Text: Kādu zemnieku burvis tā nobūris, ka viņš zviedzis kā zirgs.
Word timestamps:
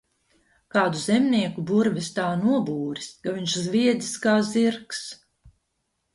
Kādu 0.75 1.01
zemnieku 1.01 1.65
burvis 1.71 2.09
tā 2.15 2.31
nobūris, 2.45 3.11
ka 3.29 3.35
viņš 3.37 3.59
zviedzis 3.67 4.19
kā 4.27 4.35
zirgs. 4.51 5.05